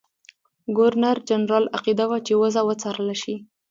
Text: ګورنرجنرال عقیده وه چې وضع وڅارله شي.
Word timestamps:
ګورنرجنرال 0.77 1.65
عقیده 1.77 2.05
وه 2.09 2.17
چې 2.27 2.33
وضع 2.41 2.61
وڅارله 2.65 3.15
شي. 3.21 3.35